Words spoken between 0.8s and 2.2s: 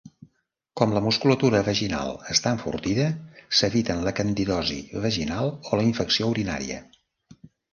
la musculatura vaginal